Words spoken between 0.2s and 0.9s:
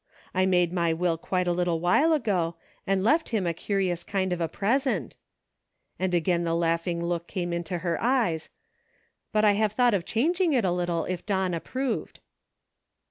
I made